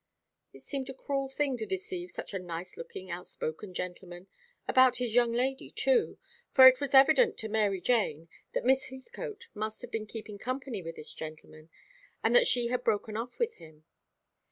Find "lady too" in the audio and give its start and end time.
5.31-6.17